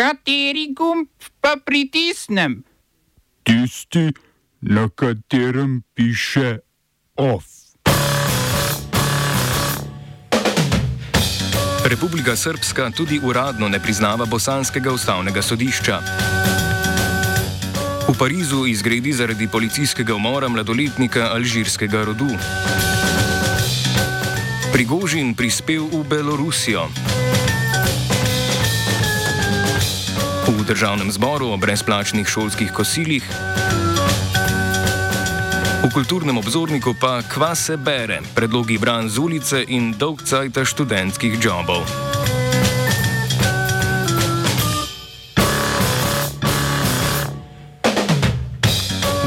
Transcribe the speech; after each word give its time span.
Kateri 0.00 0.72
gumb 0.72 1.12
pa 1.44 1.60
pritisnem? 1.60 2.64
Tisti, 3.44 4.08
na 4.60 4.88
katerem 4.88 5.82
piše 5.94 6.58
OF. 7.16 7.44
Republika 11.84 12.36
Srpska 12.36 12.90
tudi 12.96 13.20
uradno 13.20 13.68
ne 13.68 13.80
priznava 13.80 14.24
bosanskega 14.24 14.92
ustavnega 14.92 15.42
sodišča. 15.42 16.00
V 18.08 18.18
Parizu 18.18 18.64
izgredi 18.66 19.12
zaradi 19.12 19.48
policijskega 19.52 20.14
umora 20.14 20.48
mladoletnika 20.48 21.28
alžirskega 21.36 22.04
rodu. 22.04 22.32
Prigožin 24.72 25.34
prispel 25.36 25.84
v 25.92 26.04
Belorusijo. 26.08 26.88
Državnem 30.70 31.10
zboru 31.10 31.48
o 31.50 31.56
brezplačnih 31.56 32.28
šolskih 32.28 32.70
kosilih. 32.72 33.24
V 35.82 35.90
kulturnem 35.94 36.38
obzorniku 36.38 36.94
pa 37.00 37.22
kva 37.22 37.54
se 37.54 37.76
bere, 37.76 38.20
predlogi 38.34 38.78
bran 38.78 39.08
z 39.08 39.18
ulice 39.18 39.64
in 39.68 39.90
dolg 39.98 40.22
cajta 40.22 40.64
študentskih 40.64 41.42
jobov. 41.42 41.82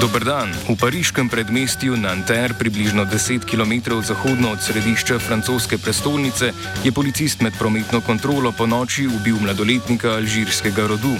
Dober 0.03 0.27
dan. 0.27 0.51
V 0.67 0.75
pariškem 0.75 1.31
predmestju 1.31 1.95
Nanterre, 1.95 2.51
približno 2.59 3.07
10 3.07 3.47
km 3.47 4.03
zahodno 4.03 4.51
od 4.51 4.59
središča 4.59 5.15
francoske 5.15 5.79
prestolnice, 5.79 6.51
je 6.83 6.91
policist 6.91 7.39
med 7.39 7.55
prometno 7.55 8.03
kontrolo 8.03 8.51
po 8.51 8.67
noči 8.67 9.07
ubil 9.07 9.39
mladoletnika 9.39 10.19
alžirskega 10.19 10.91
rodu. 10.91 11.15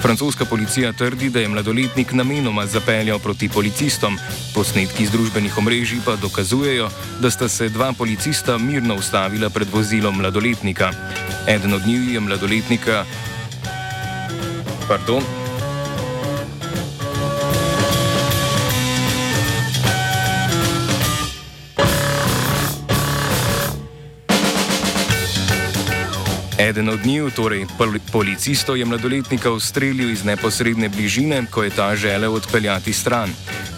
Francoska 0.00 0.48
policija 0.48 0.96
trdi, 0.96 1.28
da 1.28 1.44
je 1.44 1.52
mladoletnik 1.52 2.16
namenoma 2.16 2.64
zapeljal 2.64 3.20
proti 3.20 3.52
policistom, 3.52 4.16
posnetki 4.56 5.04
z 5.04 5.12
družbenih 5.12 5.58
omrežij 5.60 6.00
pa 6.00 6.16
dokazujejo, 6.16 6.88
da 7.20 7.28
sta 7.28 7.48
se 7.48 7.68
dva 7.68 7.92
policista 7.92 8.56
mirno 8.58 8.96
ustavila 8.96 9.52
pred 9.52 9.68
vozilom 9.68 10.16
mladoletnika. 10.16 10.92
Eden 11.44 11.76
od 11.76 11.86
njih 11.86 12.12
je 12.16 12.20
mladoletnika. 12.20 13.04
Pardon. 14.88 15.43
Eden 26.58 26.88
od 26.88 27.06
njih, 27.06 27.34
torej 27.34 27.66
policistov, 28.12 28.76
je 28.76 28.84
mladoletnika 28.84 29.50
ustrelil 29.50 30.10
iz 30.10 30.24
neposredne 30.24 30.88
bližine, 30.88 31.46
ko 31.50 31.62
je 31.62 31.70
ta 31.70 31.96
želel 31.96 32.34
odpeljati 32.34 32.92
stran. 32.92 33.30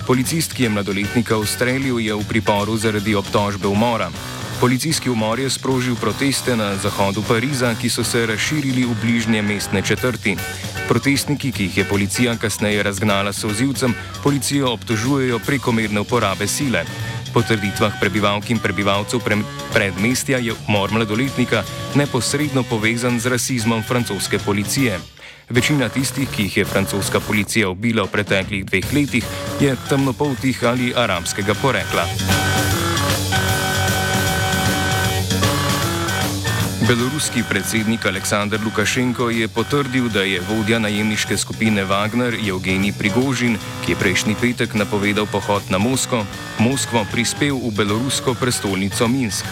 Policist, 0.07 0.53
ki 0.53 0.63
je 0.63 0.69
mladoletnika 0.69 1.37
ustrelil, 1.37 2.01
je 2.01 2.15
v 2.15 2.25
priporu 2.29 2.77
zaradi 2.77 3.15
obtožbe 3.15 3.69
umora. 3.69 4.11
Policijski 4.61 5.11
umor 5.11 5.41
je 5.41 5.51
sprožil 5.51 5.97
proteste 5.97 6.57
na 6.57 6.77
zahodu 6.77 7.23
Pariza, 7.29 7.75
ki 7.81 7.89
so 7.89 8.05
se 8.05 8.27
razširili 8.27 8.85
v 8.85 8.95
bližnje 9.03 9.43
mestne 9.43 9.83
četrti. 9.83 10.37
Protestniki, 10.89 11.53
ki 11.53 11.63
jih 11.63 11.79
je 11.79 11.85
policija 11.85 12.37
kasneje 12.37 12.83
razgnala 12.83 13.33
s 13.33 13.45
ozivcem, 13.45 13.95
policijo 14.23 14.73
obtožujejo 14.73 15.39
prekomerne 15.39 16.01
uporabe 16.01 16.47
sile. 16.47 16.85
Po 17.37 17.45
trditvah 17.45 17.93
prebivalk 18.01 18.49
in 18.49 18.57
prebivalcev 18.57 19.21
predmestja 19.69 20.39
je 20.41 20.55
umor 20.69 20.89
mladoletnika 20.89 21.61
neposredno 21.93 22.63
povezan 22.65 23.21
z 23.21 23.29
rasizmom 23.29 23.83
francoske 23.85 24.39
policije. 24.39 24.97
Večina 25.53 25.89
tistih, 25.93 26.29
ki 26.33 26.49
jih 26.49 26.57
je 26.57 26.65
francoska 26.65 27.21
policija 27.21 27.69
ubila 27.69 28.09
v 28.09 28.13
preteklih 28.17 28.65
dveh 28.65 28.89
letih, 28.89 29.25
je 29.61 29.77
temnopoltih 29.89 30.65
ali 30.65 30.95
arabskega 30.97 31.55
porekla. 31.61 32.09
Beloruski 36.87 37.43
predsednik 37.43 38.07
Aleksandr 38.07 38.63
Lukašenko 38.65 39.31
je 39.31 39.49
potrdil, 39.49 40.09
da 40.09 40.23
je 40.23 40.41
vodja 40.41 40.79
najemniške 40.79 41.37
skupine 41.37 41.85
Wagner 41.85 42.35
Evgenij 42.49 42.93
Prigožin, 42.99 43.59
ki 43.85 43.93
je 43.93 43.97
prejšnji 43.99 44.35
petek 44.41 44.75
napovedal 44.75 45.27
pohod 45.27 45.63
na 45.71 45.79
Moskvo, 45.79 46.23
Moskvo 46.59 47.03
prispel 47.11 47.59
v 47.59 47.73
belorusko 47.75 48.35
prestolnico 48.39 49.09
Minsk. 49.09 49.45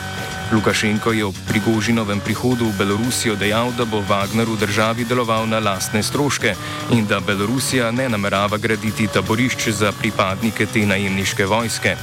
Lukašenko 0.52 1.12
je 1.12 1.24
ob 1.24 1.34
Prigožinovem 1.48 2.20
prihodu 2.20 2.70
v 2.70 2.78
Belorusijo 2.78 3.34
dejal, 3.34 3.74
da 3.74 3.82
bo 3.82 3.98
Wagner 4.06 4.46
v 4.46 4.54
državi 4.54 5.02
deloval 5.02 5.50
na 5.50 5.58
lastne 5.58 6.06
stroške 6.06 6.54
in 6.94 7.02
da 7.06 7.18
Belorusija 7.20 7.90
ne 7.90 8.08
namerava 8.08 8.62
graditi 8.62 9.10
taborišč 9.10 9.68
za 9.68 9.90
pripadnike 9.92 10.66
te 10.66 10.86
najemniške 10.86 11.46
vojske. 11.46 11.96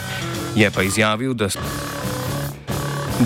Je 0.60 0.72
pa 0.72 0.84
izjavil, 0.84 1.34
da 1.34 1.48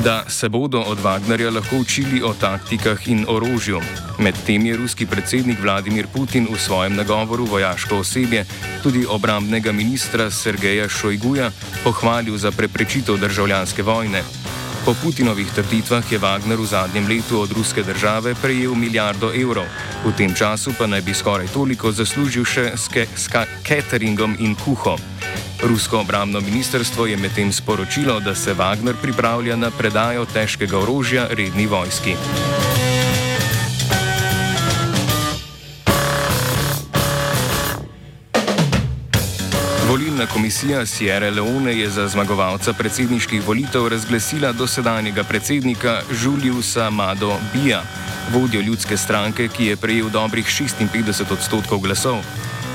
da 0.04 0.24
se 0.30 0.50
bodo 0.50 0.80
od 0.80 1.00
Wagnerja 1.00 1.54
lahko 1.54 1.78
učili 1.78 2.24
o 2.24 2.34
taktikah 2.34 3.08
in 3.08 3.26
orožju. 3.28 3.82
Medtem 4.20 4.66
je 4.66 4.78
ruski 4.78 5.06
predsednik 5.06 5.60
Vladimir 5.62 6.08
Putin 6.14 6.48
v 6.52 6.60
svojem 6.60 6.96
nagovoru 6.96 7.46
vojaško 7.46 7.98
osebje, 7.98 8.46
tudi 8.84 9.06
obrambnega 9.10 9.72
ministra 9.72 10.32
Sergeja 10.32 10.90
Šojguja, 10.90 11.52
pohvalil 11.84 12.38
za 12.38 12.52
preprečitev 12.52 13.18
državljanske 13.18 13.84
vojne. 13.84 14.24
Po 14.86 14.94
Putinovih 14.94 15.48
trditvah 15.56 16.12
je 16.12 16.20
Wagner 16.20 16.60
v 16.62 16.66
zadnjem 16.66 17.08
letu 17.08 17.40
od 17.40 17.52
ruske 17.52 17.84
države 17.84 18.36
prejel 18.42 18.76
milijardo 18.76 19.32
evrov, 19.34 19.66
v 20.06 20.12
tem 20.18 20.36
času 20.36 20.74
pa 20.78 20.88
naj 20.88 21.02
bi 21.02 21.14
skoraj 21.14 21.48
toliko 21.48 21.92
zaslužil 21.92 22.46
še 22.46 22.72
s, 22.76 22.90
cateringom 23.66 24.36
in 24.40 24.56
kuho. 24.56 25.15
Rusko 25.64 26.00
obramno 26.00 26.40
ministrstvo 26.42 27.06
je 27.06 27.18
medtem 27.18 27.54
sporočilo, 27.54 28.20
da 28.20 28.36
se 28.36 28.54
Wagner 28.54 28.96
pripravlja 29.02 29.56
na 29.56 29.72
predajo 29.72 30.26
težkega 30.26 30.80
orožja 30.80 31.28
redni 31.32 31.68
vojski. 31.68 32.16
Volilna 39.90 40.26
komisija 40.26 40.86
Sierra 40.86 41.30
Leone 41.30 41.80
je 41.80 41.90
za 41.90 42.08
zmagovalca 42.08 42.74
predsedniških 42.74 43.48
volitev 43.48 43.88
razglasila 43.88 44.52
dosedanjega 44.52 45.24
predsednika 45.24 46.02
Juliusa 46.24 46.90
Mado 46.90 47.38
Bija, 47.54 47.82
vodjo 48.34 48.62
ljudske 48.62 48.98
stranke, 48.98 49.48
ki 49.48 49.66
je 49.66 49.78
prejel 49.78 50.10
dobrih 50.10 50.46
56 50.46 51.32
odstotkov 51.32 51.80
glasov. 51.80 52.24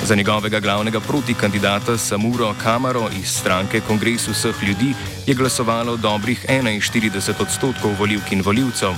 Za 0.04 0.14
njegovega 0.14 0.60
glavnega 0.60 1.00
protikandidata 1.00 1.98
Samuro 1.98 2.54
Kamaro 2.62 3.08
iz 3.20 3.28
stranke 3.28 3.80
Kongres 3.80 4.28
vseh 4.28 4.62
ljudi 4.62 4.94
je 5.26 5.34
glasovalo 5.34 5.96
dobrih 5.96 6.44
41 6.48 7.32
odstotkov 7.40 7.92
voljivk 7.98 8.32
in 8.32 8.42
voljivcev. 8.42 8.90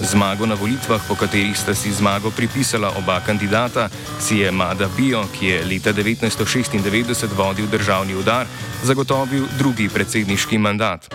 Zmago 0.00 0.46
na 0.46 0.54
volitvah, 0.54 1.00
po 1.08 1.14
katerih 1.14 1.58
sta 1.58 1.74
si 1.74 1.92
zmago 1.92 2.30
pripisala 2.30 2.92
oba 2.98 3.20
kandidata, 3.20 3.88
si 4.20 4.36
je 4.36 4.50
Mada 4.50 4.88
Bio, 4.96 5.24
ki 5.38 5.46
je 5.46 5.64
leta 5.64 5.92
1996 5.92 7.26
vodil 7.36 7.66
državni 7.66 8.14
udar, 8.14 8.46
zagotovil 8.82 9.46
drugi 9.58 9.88
predsedniški 9.88 10.58
mandat. 10.58 11.14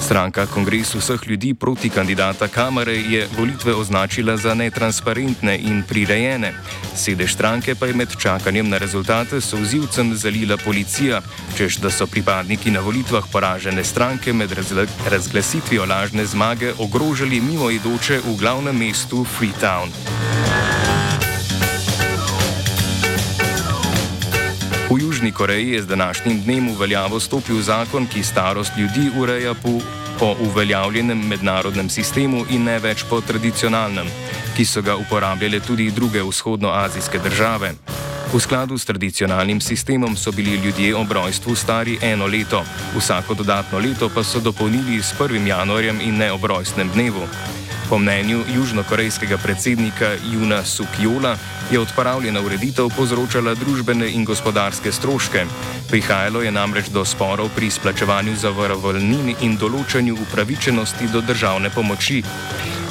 Stranka 0.00 0.46
Kongres 0.46 0.94
vseh 0.94 1.20
ljudi 1.26 1.54
proti 1.54 1.90
kandidata 1.90 2.48
Kamere 2.48 2.96
je 2.96 3.28
volitve 3.38 3.74
označila 3.74 4.36
za 4.36 4.54
netransparentne 4.54 5.58
in 5.58 5.82
prirejene. 5.82 6.52
Sedež 6.94 7.32
stranke 7.32 7.74
pa 7.74 7.86
je 7.86 7.94
med 7.94 8.16
čakanjem 8.18 8.68
na 8.68 8.78
rezultate 8.78 9.40
souzivcem 9.40 10.14
zalila 10.16 10.56
policija, 10.56 11.20
čež 11.56 11.76
da 11.76 11.90
so 11.90 12.06
pripadniki 12.06 12.70
na 12.70 12.80
volitvah 12.80 13.24
poražene 13.32 13.84
stranke 13.84 14.32
med 14.32 14.52
razglasitvijo 15.10 15.84
lažne 15.84 16.26
zmage 16.26 16.72
ogrožali 16.78 17.40
mimoidoče 17.40 18.20
v 18.24 18.36
glavnem 18.38 18.78
mestu 18.78 19.26
Freetown. 19.38 19.92
Južni 25.26 25.34
Koreji 25.34 25.70
je 25.70 25.82
z 25.82 25.86
današnjim 25.86 26.42
dnem 26.42 26.68
v 26.68 26.78
veljavo 26.78 27.20
stopil 27.20 27.62
zakon, 27.62 28.06
ki 28.06 28.22
starost 28.22 28.72
ljudi 28.78 29.10
ureja 29.18 29.54
po, 29.54 29.80
po 30.18 30.36
uveljavljenem 30.40 31.26
mednarodnem 31.26 31.88
sistemu 31.90 32.44
in 32.50 32.64
ne 32.64 32.78
več 32.78 33.02
po 33.10 33.20
tradicionalnem, 33.20 34.06
ki 34.56 34.64
so 34.64 34.82
ga 34.82 34.94
uporabljale 34.96 35.60
tudi 35.60 35.90
druge 35.90 36.22
vzhodnoazijske 36.22 37.18
države. 37.18 37.72
V 38.32 38.40
skladu 38.40 38.78
s 38.78 38.86
tradicionalnim 38.86 39.60
sistemom 39.60 40.16
so 40.16 40.32
bili 40.32 40.62
ljudje 40.62 40.94
ob 40.96 41.12
rojstvu 41.12 41.54
stari 41.54 41.98
eno 42.02 42.26
leto, 42.26 42.62
vsako 42.94 43.34
dodatno 43.34 43.78
leto 43.78 44.08
pa 44.14 44.22
so 44.22 44.40
dopolnili 44.40 45.02
s 45.02 45.14
1. 45.18 45.46
januarjem 45.46 46.00
in 46.00 46.22
ne 46.22 46.32
ob 46.32 46.44
rojstnem 46.44 46.90
dnevu. 46.94 47.26
Po 47.88 47.98
mnenju 47.98 48.44
južnokorejskega 48.54 49.38
predsednika 49.38 50.10
Juna 50.32 50.64
Sukjola 50.64 51.36
je 51.70 51.80
odpravljena 51.80 52.40
ureditev 52.40 52.88
povzročala 52.96 53.54
družbene 53.54 54.10
in 54.10 54.24
gospodarske 54.24 54.92
stroške. 54.92 55.44
Prihajalo 55.88 56.42
je 56.42 56.50
namreč 56.50 56.88
do 56.88 57.04
sporov 57.04 57.48
pri 57.54 57.66
izplačevanju 57.66 58.34
zavarovalnin 58.36 59.36
in 59.40 59.54
določanju 59.56 60.18
upravičenosti 60.18 61.06
do 61.12 61.22
državne 61.22 61.70
pomoči. 61.70 62.24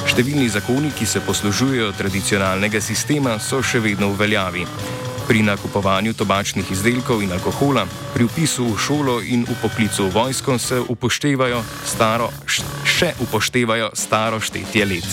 Številni 0.08 0.48
zakoni, 0.48 0.94
ki 0.96 1.06
se 1.06 1.20
poslužujejo 1.20 1.92
tradicionalnega 1.98 2.80
sistema, 2.80 3.36
so 3.38 3.60
še 3.62 3.84
vedno 3.84 4.08
v 4.14 4.20
veljavi. 4.22 4.64
Pri 5.28 5.42
nakupovanju 5.42 6.14
tobačnih 6.14 6.70
izdelkov 6.72 7.20
in 7.20 7.36
alkohola, 7.36 7.84
pri 8.14 8.24
upisu 8.24 8.70
v 8.72 8.80
šolo 8.80 9.20
in 9.20 9.44
v 9.44 9.60
poklicu 9.60 10.06
v 10.06 10.14
vojsko 10.14 10.58
se 10.58 10.80
upoštevajo 10.80 11.64
staro, 11.84 12.30
še 12.96 13.12
upoštevajo 13.20 13.90
staro 13.92 14.40
štetje 14.40 14.84
let. 14.88 15.08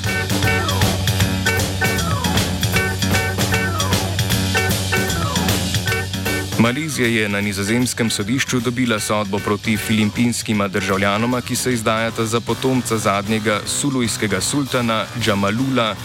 Malezija 6.63 7.07
je 7.07 7.29
na 7.29 7.41
nizozemskem 7.41 8.09
sodišču 8.09 8.61
dobila 8.63 8.99
sodbo 8.99 9.39
proti 9.39 9.75
filipinskima 9.77 10.67
državljanoma, 10.67 11.41
ki 11.41 11.55
se 11.55 11.73
izdajata 11.73 12.25
za 12.25 12.39
potomca 12.39 12.97
zadnjega 12.97 13.59
sulujskega 13.67 14.41
sultana 14.41 15.05
Džamalula 15.19 15.95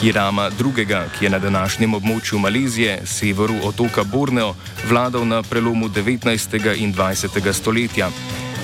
Kirama 0.00 0.50
II., 0.54 0.86
ki 1.18 1.24
je 1.24 1.30
na 1.30 1.38
današnjem 1.38 1.94
območju 1.94 2.38
Malezije, 2.38 3.00
severu 3.06 3.58
otoka 3.64 4.04
Borneo, 4.04 4.54
vladal 4.88 5.26
na 5.26 5.42
prelomu 5.42 5.88
19. 5.88 6.76
in 6.76 6.94
20. 6.94 7.52
stoletja. 7.52 8.10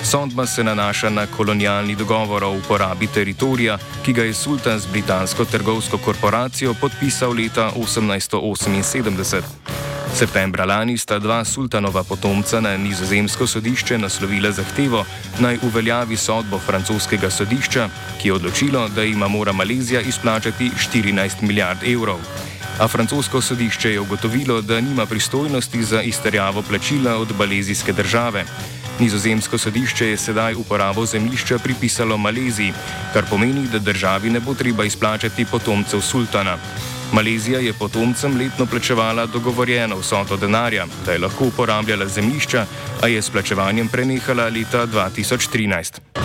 Sodba 0.04 0.46
se 0.46 0.64
nanaša 0.64 1.10
na 1.10 1.26
kolonialni 1.26 1.94
dogovor 1.96 2.44
o 2.44 2.50
uporabi 2.50 3.06
teritorija, 3.06 3.78
ki 4.04 4.12
ga 4.12 4.22
je 4.22 4.34
sultan 4.34 4.78
z 4.78 4.86
britansko 4.92 5.44
trgovsko 5.44 5.98
korporacijo 5.98 6.74
podpisal 6.80 7.32
leta 7.32 7.70
1878. 7.76 9.42
Septembra 10.14 10.64
lani 10.64 10.98
sta 10.98 11.18
dva 11.18 11.44
sultanova 11.44 12.04
potomca 12.04 12.60
na 12.60 12.76
nizozemsko 12.76 13.46
sodišče 13.46 13.98
naslovila 13.98 14.50
zahtevo 14.52 15.04
naj 15.40 15.58
uveljavi 15.62 16.16
sodbo 16.16 16.58
francoskega 16.58 17.30
sodišča, 17.30 17.88
ki 18.20 18.28
je 18.28 18.34
odločilo, 18.34 18.88
da 18.88 19.04
ima 19.04 19.28
mora 19.28 19.52
Malezija 19.52 20.00
izplačati 20.00 20.70
14 20.92 21.42
milijard 21.42 21.78
evrov. 21.82 22.20
A 22.78 22.88
francosko 22.88 23.40
sodišče 23.40 23.92
je 23.92 24.00
ugotovilo, 24.00 24.60
da 24.60 24.80
nima 24.80 25.06
pristojnosti 25.06 25.82
za 25.82 26.02
izterjavo 26.02 26.62
plačila 26.62 27.16
od 27.16 27.28
malezijske 27.38 27.92
države. 27.92 28.44
Nizozemsko 29.00 29.58
sodišče 29.58 30.06
je 30.06 30.16
sedaj 30.16 30.54
uporabo 30.54 31.06
zemljišča 31.06 31.58
pripisalo 31.58 32.16
Maleziji, 32.16 32.72
kar 33.12 33.24
pomeni, 33.30 33.66
da 33.72 33.78
državi 33.78 34.30
ne 34.30 34.40
bo 34.40 34.54
treba 34.54 34.84
izplačati 34.84 35.44
potomcev 35.44 36.00
sultana. 36.00 36.56
Malezija 37.12 37.60
je 37.60 37.72
potomcem 37.72 38.36
letno 38.38 38.66
plačevala 38.66 39.26
dogovorjeno 39.26 39.98
vsoto 39.98 40.36
denarja, 40.36 40.86
da 41.06 41.12
je 41.12 41.18
lahko 41.18 41.44
uporabljala 41.44 42.08
zemljišča, 42.08 42.66
a 43.02 43.08
je 43.08 43.22
s 43.22 43.30
plačevanjem 43.30 43.88
prenehala 43.88 44.48
leta 44.48 44.86
2013. 44.86 46.23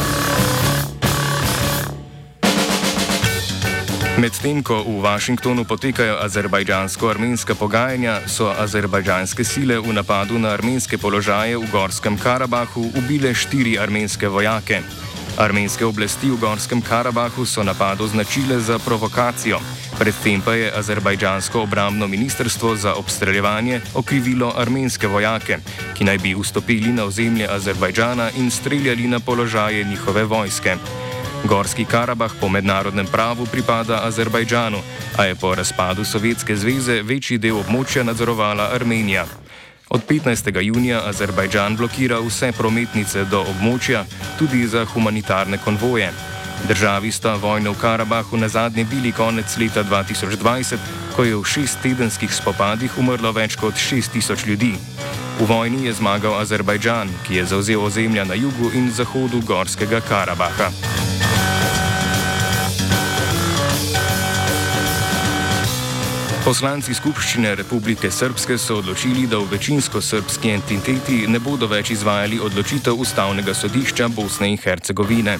Medtem 4.19 4.59
ko 4.59 4.83
v 4.83 4.99
Washingtonu 4.99 5.63
potekajo 5.63 6.19
azerbajdžansko-armenska 6.27 7.55
pogajanja, 7.55 8.27
so 8.27 8.51
azerbajdžanske 8.51 9.47
sile 9.47 9.79
v 9.79 9.95
napadu 9.95 10.35
na 10.35 10.51
armenske 10.51 10.99
položaje 10.99 11.55
v 11.55 11.63
Gorskem 11.71 12.19
Karabahu 12.19 12.99
ubile 12.99 13.31
štiri 13.31 13.79
armenske 13.79 14.27
vojake. 14.27 14.83
Armenske 15.39 15.87
oblasti 15.87 16.27
v 16.27 16.35
Gorskem 16.35 16.83
Karabahu 16.83 17.47
so 17.47 17.63
napad 17.63 18.03
označile 18.03 18.59
za 18.59 18.75
provokacijo. 18.75 19.63
Predtem 19.95 20.43
pa 20.43 20.51
je 20.51 20.67
azerbajdžansko 20.67 21.63
obramno 21.63 22.03
ministrstvo 22.03 22.75
za 22.75 22.99
obstreljevanje 22.99 23.79
okrivilo 23.95 24.51
armenske 24.51 25.07
vojake, 25.07 25.63
ki 25.95 26.03
naj 26.03 26.19
bi 26.19 26.35
vstopili 26.35 26.91
na 26.91 27.07
ozemlje 27.07 27.47
Azerbajdžana 27.47 28.35
in 28.35 28.51
streljali 28.51 29.07
na 29.07 29.23
položaje 29.23 29.87
njihove 29.87 30.27
vojske. 30.27 30.75
Gorski 31.43 31.85
Karabah 31.85 32.31
po 32.39 32.49
mednarodnem 32.49 33.07
pravu 33.07 33.45
pripada 33.45 34.03
Azerbajdžanu, 34.03 34.77
a 35.17 35.25
je 35.25 35.35
po 35.35 35.55
razpadu 35.55 36.05
Sovjetske 36.05 36.55
zveze 36.55 37.01
večji 37.01 37.37
del 37.37 37.55
območja 37.59 38.03
nadzorovala 38.03 38.69
Armenija. 38.75 39.25
Od 39.89 40.01
15. 40.07 40.61
junija 40.61 41.01
Azerbajdžan 41.07 41.77
blokira 41.77 42.19
vse 42.19 42.51
prometnice 42.51 43.25
do 43.25 43.41
območja, 43.41 44.05
tudi 44.37 44.67
za 44.67 44.85
humanitarne 44.85 45.57
konvoje. 45.63 46.11
Državi 46.67 47.11
sta 47.11 47.35
vojno 47.35 47.71
v 47.71 47.79
Karabahu 47.81 48.37
na 48.37 48.47
zadnje 48.47 48.83
bili 48.83 49.11
konec 49.11 49.57
leta 49.57 49.83
2020, 49.83 50.77
ko 51.15 51.23
je 51.23 51.35
v 51.35 51.43
šesttedenskih 51.43 52.33
spopadih 52.33 52.97
umrlo 52.99 53.31
več 53.31 53.55
kot 53.55 53.73
6000 53.73 54.47
ljudi. 54.47 54.75
V 55.39 55.47
vojni 55.47 55.87
je 55.87 55.93
zmagal 55.93 56.35
Azerbajdžan, 56.41 57.09
ki 57.27 57.39
je 57.39 57.45
zauzel 57.45 57.79
ozemlja 57.79 58.27
na 58.27 58.35
jugu 58.35 58.75
in 58.75 58.91
zahodu 58.91 59.39
Gorskega 59.47 60.01
Karabaha. 60.03 60.69
Poslanci 66.39 66.93
Skupščine 66.95 67.51
Republike 67.59 68.07
Srpske 68.11 68.55
so 68.57 68.77
odločili, 68.79 69.25
da 69.27 69.37
v 69.37 69.49
večinsko 69.51 69.99
srpski 70.01 70.53
entiteti 70.55 71.27
ne 71.27 71.39
bodo 71.39 71.67
več 71.67 71.91
izvajali 71.91 72.39
odločitev 72.39 72.95
Ustavnega 72.95 73.53
sodišča 73.53 74.07
Bosne 74.15 74.47
in 74.47 74.57
Hercegovine. 74.57 75.35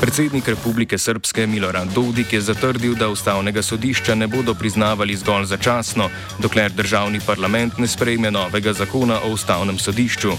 Predsednik 0.00 0.48
Republike 0.48 0.98
Srpske 0.98 1.46
Milorad 1.46 1.94
Dodik 1.94 2.32
je 2.32 2.40
zatrdil, 2.40 2.94
da 2.94 3.08
ustavnega 3.08 3.62
sodišča 3.62 4.14
ne 4.14 4.26
bodo 4.26 4.54
priznavali 4.54 5.16
zgolj 5.16 5.48
začasno, 5.50 6.10
dokler 6.38 6.70
državni 6.72 7.20
parlament 7.26 7.78
ne 7.78 7.86
sprejme 7.88 8.30
novega 8.30 8.72
zakona 8.72 9.20
o 9.24 9.32
ustavnem 9.38 9.78
sodišču. 9.78 10.34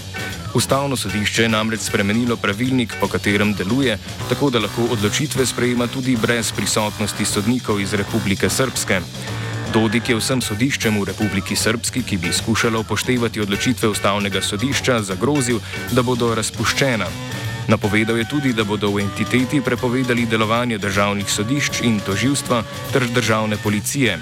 Ustavno 0.54 0.96
sodišče 0.96 1.42
je 1.42 1.52
namreč 1.52 1.80
spremenilo 1.88 2.36
pravilnik, 2.36 2.96
po 3.00 3.08
katerem 3.08 3.52
deluje, 3.54 3.98
tako 4.28 4.50
da 4.50 4.64
lahko 4.64 4.88
odločitve 4.92 5.46
sprejema 5.46 5.86
tudi 5.86 6.16
brez 6.16 6.52
prisotnosti 6.52 7.24
sodnikov 7.24 7.80
iz 7.80 7.94
Republike 7.94 8.48
Srpske. 8.48 9.00
Dodik 9.70 10.08
je 10.10 10.16
vsem 10.18 10.40
sodiščem 10.42 10.96
v 10.98 11.04
Republiki 11.12 11.54
Srpski, 11.54 12.02
ki 12.02 12.16
bi 12.18 12.32
skušalo 12.34 12.80
upoštevati 12.82 13.40
odločitve 13.40 13.88
ustavnega 13.88 14.42
sodišča, 14.42 14.98
zagrozil, 15.06 15.60
da 15.94 16.02
bodo 16.02 16.32
razpuščena. 16.34 17.06
Napovedal 17.70 18.18
je 18.18 18.26
tudi, 18.26 18.50
da 18.52 18.66
bodo 18.66 18.90
v 18.90 19.04
entiteti 19.04 19.60
prepovedali 19.62 20.26
delovanje 20.26 20.78
državnih 20.82 21.30
sodišč 21.30 21.84
in 21.86 22.00
toživstva 22.02 22.64
ter 22.90 23.06
državne 23.14 23.62
policije. 23.62 24.18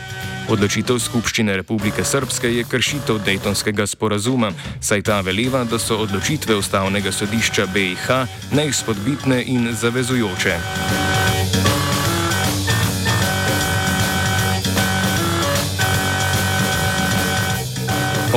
Odločitev 0.52 1.00
Skupščine 1.00 1.56
Republike 1.56 2.04
Srpske 2.04 2.52
je 2.52 2.68
kršitev 2.68 3.24
Dejtonskega 3.24 3.88
sporazuma, 3.88 4.52
saj 4.84 5.08
ta 5.08 5.20
veleva, 5.24 5.64
da 5.64 5.80
so 5.80 5.96
odločitve 6.04 6.60
ustavnega 6.60 7.12
sodišča 7.12 7.70
BIH 7.72 8.24
neizpodbitne 8.52 9.44
in 9.48 9.72
zavezujoče. 9.72 10.97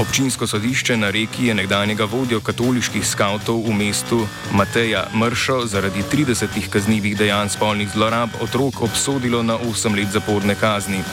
Občinsko 0.02 0.48
sodišče 0.48 0.98
na 0.98 1.10
reki 1.10 1.46
je 1.48 1.54
nekdanjega 1.54 2.06
vodjo 2.10 2.40
katoliških 2.42 3.06
skavtov 3.06 3.60
v 3.68 3.74
mestu 3.74 4.26
Mateja 4.52 5.04
Mršo 5.14 5.66
zaradi 5.66 6.02
30 6.14 6.70
kaznjivih 6.70 7.18
dejanj 7.18 7.50
spolnih 7.54 7.90
zlorab 7.94 8.30
otrok 8.42 8.82
obsodilo 8.82 9.44
na 9.44 9.58
8 9.58 9.96
let 9.96 10.08
zaporne 10.10 10.56
kazni. 10.56 11.04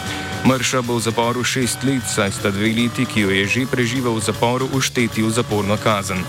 Mrša 0.47 0.83
bo 0.83 0.97
v 0.97 1.05
zaporu 1.05 1.45
6 1.45 1.85
let, 1.85 2.09
saj 2.09 2.33
sta 2.33 2.51
dve 2.51 2.73
leti, 2.73 3.05
ki 3.05 3.21
jo 3.21 3.31
je 3.31 3.47
že 3.47 3.67
preživel 3.67 4.17
v 4.17 4.25
zaporu, 4.25 4.69
ušteti 4.73 5.23
v 5.23 5.31
zaporno 5.31 5.77
kazen. 5.77 6.25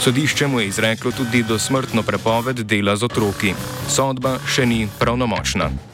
Sodišče 0.00 0.46
mu 0.46 0.60
je 0.60 0.68
izreklo 0.68 1.10
tudi 1.10 1.42
dosmrtno 1.42 2.02
prepoved 2.02 2.62
dela 2.62 2.96
z 2.96 3.10
otroki. 3.10 3.54
Sodba 3.88 4.38
še 4.46 4.66
ni 4.66 4.86
pravnomočna. 4.98 5.93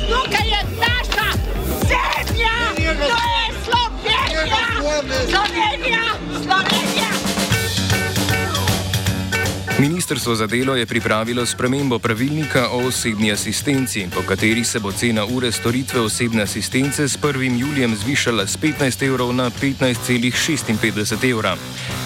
Ministrstvo 9.81 10.35
za 10.35 10.47
delo 10.47 10.75
je 10.75 10.85
pripravilo 10.85 11.45
spremembo 11.45 11.99
pravilnika 11.99 12.67
o 12.71 12.87
osebni 12.87 13.31
asistenci, 13.31 14.07
po 14.15 14.21
kateri 14.21 14.63
se 14.63 14.79
bo 14.79 14.91
cena 14.91 15.25
ure 15.25 15.51
storitve 15.51 16.01
osebne 16.01 16.43
asistence 16.43 17.07
s 17.07 17.17
1. 17.17 17.59
julijem 17.59 17.95
zvišala 17.95 18.45
z 18.45 18.57
15 18.57 19.05
evrov 19.05 19.33
na 19.33 19.49
15,56 19.49 21.31
evra. 21.31 21.57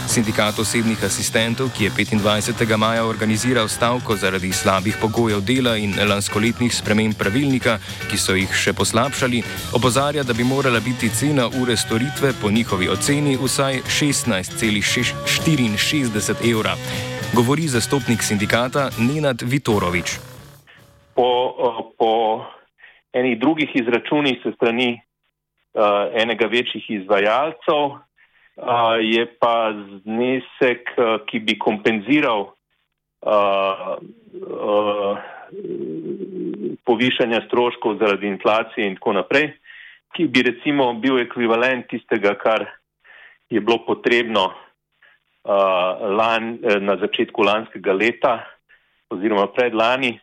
Sindikat 0.08 0.60
osebnih 0.60 1.03
asistentov, 1.03 1.70
ki 1.77 1.84
je 1.84 1.91
25. 1.91 2.77
maja 2.77 3.05
organiziral 3.05 3.67
stavko 3.67 4.15
zaradi 4.15 4.53
slabih 4.53 4.96
pogojev 5.01 5.41
dela 5.41 5.77
in 5.77 6.10
lanskoletnih 6.10 6.75
sprememb 6.75 7.15
pravilnika, 7.17 7.79
ki 8.12 8.17
so 8.17 8.36
jih 8.36 8.55
še 8.55 8.74
poslabšali, 8.74 9.44
opozarja, 9.74 10.24
da 10.24 10.34
bi 10.34 10.44
morala 10.44 10.79
biti 10.79 11.10
cena 11.10 11.48
ure 11.48 11.77
storitve 11.77 12.34
po 12.41 12.51
njihovi 12.51 12.89
oceni 12.89 13.38
vsaj 13.38 13.82
16,64 14.00 16.51
evra. 16.51 16.75
Govori 17.34 17.67
zastopnik 17.67 18.22
sindikata 18.22 18.89
Nenad 19.00 19.41
Vitorovič. 19.41 20.20
Po, 21.15 21.29
po 21.98 22.46
enih 23.13 23.39
drugih 23.39 23.70
izračunih 23.74 24.38
se 24.44 24.51
strani 24.55 25.01
uh, 25.74 26.12
enega 26.13 26.46
večjih 26.46 26.86
izvajalcev 26.89 27.82
uh, 27.86 28.00
je 29.01 29.25
pa 29.39 29.74
znesek, 30.03 30.91
uh, 30.98 31.25
ki 31.25 31.39
bi 31.39 31.58
kompenziral 31.60 32.41
uh, 32.50 33.96
uh, 34.44 35.17
povišanja 36.86 37.41
stroškov 37.48 37.98
zaradi 37.98 38.27
inflacije 38.27 38.88
in 38.88 39.00
tako 39.00 39.13
naprej, 39.13 39.53
ki 40.15 40.27
bi 40.27 40.44
recimo 40.44 40.94
bil 40.94 41.20
ekvivalent 41.20 41.88
tistega, 41.89 42.36
kar 42.36 42.67
je 43.50 43.62
bilo 43.62 43.82
potrebno 43.86 44.51
lan, 45.46 46.58
na 46.82 46.96
začetku 46.98 47.44
lanskega 47.46 47.94
leta 47.94 48.34
oziroma 49.14 49.46
predlani, 49.54 50.16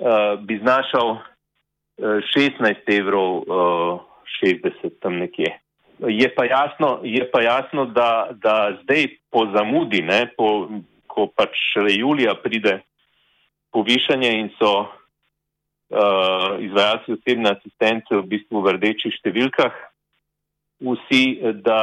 uh, 0.00 0.40
bi 0.40 0.56
znašal 0.62 1.18
16 1.98 2.88
evrov, 2.94 3.42
60 4.42 5.00
tam 5.02 5.18
nekje. 5.18 5.50
Je 5.98 6.34
pa 6.34 6.44
jasno, 6.44 7.00
je 7.02 7.30
pa 7.30 7.42
jasno 7.42 7.84
da, 7.84 8.30
da 8.32 8.78
zdaj 8.82 9.06
po 9.30 9.46
zamudi, 9.50 10.02
ne, 10.02 10.30
po, 10.36 10.68
ko 11.06 11.26
pač 11.26 11.58
šele 11.72 11.96
julija 11.98 12.34
pride 12.38 12.78
povišanje 13.74 14.30
in 14.40 14.48
so 14.58 14.72
uh, 14.78 16.54
izvajalci 16.62 17.18
osebne 17.18 17.50
asistence 17.50 18.14
v 18.14 18.22
bistvu 18.30 18.62
v 18.62 18.76
rdečih 18.78 19.18
številkah, 19.18 19.74
vsi, 20.78 21.24
da, 21.66 21.82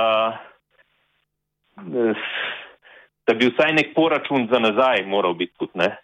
da 3.28 3.34
bi 3.34 3.52
vsaj 3.52 3.74
nek 3.74 3.94
poračun 3.96 4.48
za 4.52 4.60
nazaj 4.60 5.06
moral 5.06 5.34
biti 5.34 5.54
tudi, 5.60 5.72
ne. 5.76 5.98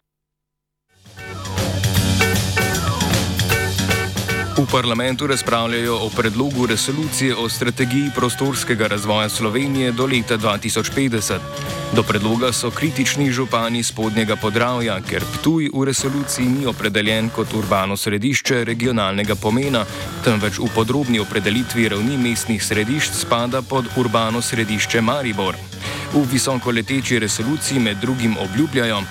V 4.58 4.66
parlamentu 4.72 5.28
razpravljajo 5.28 5.96
o 5.96 6.10
predlogu 6.18 6.68
resolucije 6.70 7.36
o 7.36 7.50
strategiji 7.50 8.14
prostorskega 8.16 8.88
razvoja 8.88 9.30
Slovenije 9.30 9.92
do 9.92 10.06
leta 10.06 10.38
2050. 10.38 11.81
Do 11.96 12.04
predloga 12.04 12.54
so 12.54 12.72
kritični 12.72 13.32
župani 13.32 13.84
spodnjega 13.84 14.36
podravja, 14.36 14.96
ker 15.04 15.24
Ptuj 15.34 15.68
v 15.74 15.84
resoluciji 15.86 16.46
ni 16.48 16.66
opredeljen 16.66 17.28
kot 17.36 17.52
urbano 17.54 17.98
središče 18.00 18.64
regionalnega 18.64 19.36
pomena, 19.36 19.84
temveč 20.24 20.60
v 20.64 20.70
podrobni 20.76 21.20
opredelitvi 21.20 21.90
ravni 21.92 22.16
mestnih 22.18 22.64
središč 22.64 23.12
spada 23.26 23.60
pod 23.62 23.92
urbano 24.00 24.40
središče 24.42 25.02
Maribor. 25.02 25.60
V 26.14 26.24
visokoleteči 26.32 27.20
resoluciji 27.20 27.80
med 27.80 28.00
drugim 28.00 28.38
obljubljajo, 28.40 29.04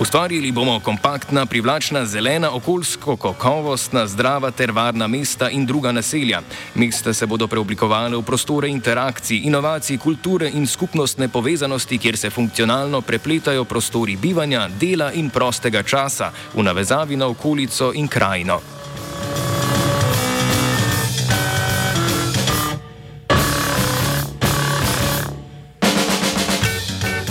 Ustvarili 0.00 0.52
bomo 0.52 0.80
kompaktna, 0.80 1.46
privlačna, 1.46 2.04
zelena, 2.06 2.52
okoljsko 2.54 3.16
kakovostna, 3.16 4.06
zdrava 4.06 4.50
ter 4.50 4.70
varna 4.70 5.06
mesta 5.06 5.50
in 5.50 5.66
druga 5.66 5.92
naselja. 5.92 6.40
Mesta 6.74 7.12
se 7.12 7.26
bodo 7.26 7.46
preoblikovale 7.46 8.16
v 8.16 8.22
prostore 8.22 8.68
interakcij, 8.68 9.40
inovacij, 9.44 9.98
kulture 9.98 10.50
in 10.54 10.66
skupnostne 10.66 11.28
povezanosti, 11.28 11.98
kjer 11.98 12.16
se 12.16 12.30
funkcionalno 12.30 13.00
prepletajo 13.00 13.64
prostori 13.64 14.16
bivanja, 14.16 14.68
dela 14.80 15.12
in 15.12 15.30
prostega 15.30 15.82
časa 15.82 16.30
v 16.54 16.62
navezavi 16.62 17.16
na 17.16 17.26
okolico 17.26 17.92
in 17.94 18.08
krajino. 18.08 18.77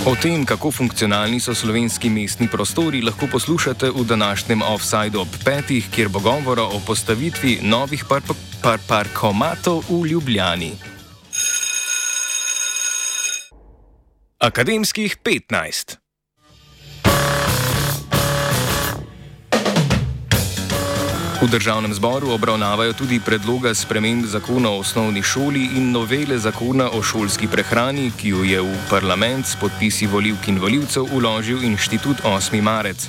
O 0.08 0.16
tem, 0.16 0.46
kako 0.48 0.70
funkcionalni 0.72 1.36
so 1.44 1.52
slovenski 1.52 2.08
mestni 2.08 2.48
prostori, 2.48 3.02
lahko 3.04 3.28
poslušate 3.28 3.90
v 3.92 4.06
današnjem 4.08 4.62
offsajdu 4.64 5.20
ob 5.20 5.28
petih, 5.46 5.90
kjer 5.92 6.08
bo 6.08 6.20
govora 6.24 6.64
o 6.64 6.80
postavitvi 6.88 7.58
novih 7.62 8.06
par 8.08 8.24
par 8.64 8.80
parkomatov 8.88 9.84
v 9.90 10.06
Ljubljani. 10.08 10.72
Akademskih 14.40 15.18
15. 15.24 16.07
V 21.48 21.51
državnem 21.51 21.94
zboru 21.94 22.32
obravnavajo 22.36 22.94
tudi 22.94 23.22
predloga 23.24 23.72
sprememb 23.74 24.25
zakona 24.25 24.70
o 24.70 24.80
osnovni 24.84 25.24
šoli 25.24 25.70
in 25.80 25.92
novele 25.92 26.36
zakona 26.38 26.89
o 26.92 27.00
šolski 27.01 27.48
prehrani, 27.48 28.12
ki 28.18 28.30
jo 28.30 28.44
je 28.44 28.60
v 28.62 28.74
parlament 28.89 29.48
s 29.48 29.56
podpisi 29.56 30.08
voljivk 30.12 30.48
in 30.48 30.60
voljivcev 30.60 31.08
uložil 31.16 31.63
inštitut 31.63 32.18
8. 32.24 32.62
marec. 32.62 33.08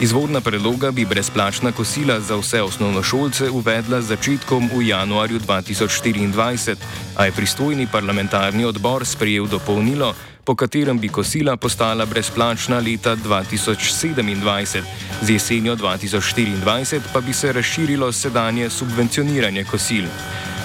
Izvodna 0.00 0.40
predloga 0.40 0.90
bi 0.90 1.08
brezplačna 1.08 1.72
kosila 1.72 2.20
za 2.20 2.36
vse 2.36 2.62
osnovnošolce 2.62 3.50
uvedla 3.50 4.02
začetkom 4.02 4.68
v 4.74 4.82
januarju 4.88 5.40
2024, 5.40 6.76
a 7.16 7.24
je 7.24 7.32
pristojni 7.32 7.88
parlamentarni 7.92 8.64
odbor 8.64 9.06
sprejel 9.06 9.46
dopolnilo, 9.46 10.14
po 10.48 10.54
katerem 10.54 10.98
bi 10.98 11.08
kosila 11.08 11.56
postala 11.56 12.06
brezplačna 12.06 12.78
leta 12.78 13.16
2027, 13.16 14.82
z 15.22 15.30
jesenjo 15.30 15.76
2024 15.76 17.00
pa 17.12 17.20
bi 17.20 17.32
se 17.32 17.52
razširilo 17.52 18.12
sedanje 18.12 18.70
subvencioniranje 18.70 19.64
kosil. 19.64 20.04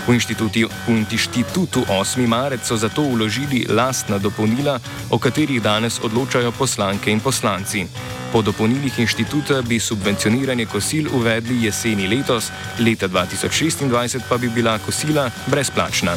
V, 0.08 0.12
v 0.88 1.02
inštitutu 1.12 1.84
8. 1.90 2.28
marec 2.28 2.64
so 2.64 2.78
zato 2.78 3.02
uložili 3.02 3.66
lastna 3.70 4.18
dopolnila, 4.18 4.80
o 5.10 5.20
katerih 5.20 5.62
danes 5.62 6.00
odločajo 6.04 6.52
poslanke 6.52 7.12
in 7.12 7.20
poslanci. 7.20 7.86
Po 8.32 8.42
dopolnilih 8.42 9.00
inštituta 9.00 9.62
bi 9.62 9.80
subvencioniranje 9.80 10.66
kosil 10.66 11.12
uvedli 11.12 11.66
jeseni 11.66 12.08
letos, 12.08 12.52
leta 12.80 13.08
2026 13.08 14.20
pa 14.30 14.38
bi 14.38 14.48
bila 14.50 14.80
kosila 14.80 15.30
brezplačna. 15.48 16.16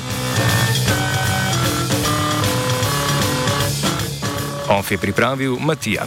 OF 4.86 4.92
je 4.92 4.98
pripravil 4.98 5.56
Matija. 5.58 6.04